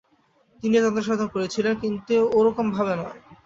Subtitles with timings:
[0.59, 3.17] তিনিও তন্ত্রসাধন করেছিলেন, কিন্তু ও-রকম ভাবে নয়।